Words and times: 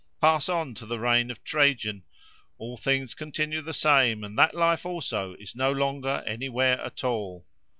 Pass 0.19 0.49
on 0.49 0.73
to 0.73 0.87
the 0.87 0.97
reign 0.97 1.29
of 1.29 1.43
Trajan: 1.43 2.01
all 2.57 2.75
things 2.75 3.13
continue 3.13 3.61
the 3.61 3.71
same: 3.71 4.23
and 4.23 4.35
that 4.35 4.55
life 4.55 4.83
also 4.83 5.35
is 5.35 5.55
no 5.55 5.71
longer 5.71 6.23
anywhere 6.25 6.81
at 6.83 7.03
all. 7.03 7.45